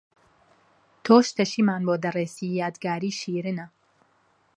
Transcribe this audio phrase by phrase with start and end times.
[1.05, 3.65] تۆش تەشیمان بۆ دەڕێسی یادگاری شیرنە